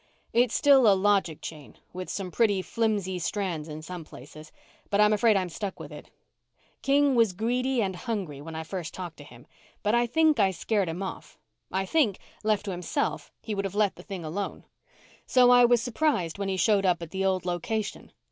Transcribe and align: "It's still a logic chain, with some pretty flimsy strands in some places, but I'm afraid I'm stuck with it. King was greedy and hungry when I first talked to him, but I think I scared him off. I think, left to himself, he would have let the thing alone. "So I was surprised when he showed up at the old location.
"It's 0.33 0.55
still 0.55 0.87
a 0.91 0.97
logic 0.97 1.41
chain, 1.41 1.77
with 1.93 2.09
some 2.09 2.31
pretty 2.31 2.63
flimsy 2.63 3.19
strands 3.19 3.67
in 3.69 3.83
some 3.83 4.03
places, 4.03 4.51
but 4.89 4.99
I'm 4.99 5.13
afraid 5.13 5.37
I'm 5.37 5.47
stuck 5.49 5.79
with 5.79 5.91
it. 5.91 6.09
King 6.81 7.13
was 7.13 7.33
greedy 7.33 7.83
and 7.83 7.95
hungry 7.95 8.41
when 8.41 8.55
I 8.55 8.63
first 8.63 8.95
talked 8.95 9.17
to 9.17 9.23
him, 9.23 9.45
but 9.83 9.93
I 9.93 10.07
think 10.07 10.39
I 10.39 10.49
scared 10.49 10.89
him 10.89 11.03
off. 11.03 11.37
I 11.71 11.85
think, 11.85 12.17
left 12.43 12.65
to 12.65 12.71
himself, 12.71 13.31
he 13.43 13.53
would 13.53 13.63
have 13.63 13.75
let 13.75 13.95
the 13.95 14.01
thing 14.01 14.25
alone. 14.25 14.63
"So 15.27 15.51
I 15.51 15.65
was 15.65 15.83
surprised 15.83 16.39
when 16.39 16.49
he 16.49 16.57
showed 16.57 16.83
up 16.83 17.03
at 17.03 17.11
the 17.11 17.23
old 17.23 17.45
location. 17.45 18.11